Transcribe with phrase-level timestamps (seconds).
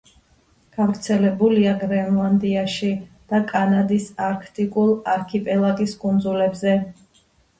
[0.77, 2.89] გავრცელებულია გრენლანდიაში
[3.33, 6.75] და კანადის არქტიკული არქიპელაგის კუნძულებზე.